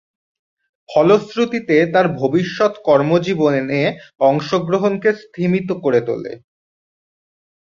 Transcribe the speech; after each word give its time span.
ফলশ্রুতিতে 0.89 1.75
তার 1.93 2.07
ভবিষ্যৎ 2.21 2.73
কর্মজীবনে 2.87 3.81
অংশগ্রহণকে 4.21 5.09
স্তিমিত 5.21 5.69
করে 5.83 5.99
তোলে। 6.07 6.33